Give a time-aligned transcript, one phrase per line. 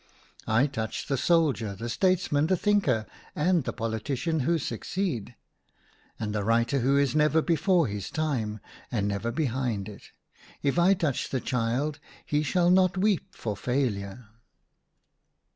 [0.47, 3.05] I touch the soldier, the states man, the thinker,
[3.35, 5.35] and the politician who succeed;
[6.19, 8.61] and the writer who is never before his time,
[8.91, 10.09] and never behind it.
[10.63, 10.77] If A DREAM OF WILD BEES.
[10.77, 14.27] 93 I touch the child he shall not weep for failure."